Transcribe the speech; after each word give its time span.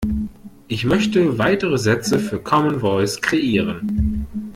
Ich 0.67 0.83
möchte 0.83 1.37
weitere 1.37 1.77
Sätze 1.77 2.17
für 2.17 2.39
Commen 2.39 2.79
Voice 2.79 3.21
kreieren. 3.21 4.25